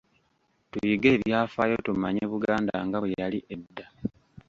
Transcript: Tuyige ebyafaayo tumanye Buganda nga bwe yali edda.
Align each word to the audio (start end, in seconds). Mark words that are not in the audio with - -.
Tuyige 0.69 1.09
ebyafaayo 1.17 1.77
tumanye 1.85 2.23
Buganda 2.31 2.75
nga 2.85 2.97
bwe 3.01 3.11
yali 3.21 3.39
edda. 3.53 3.85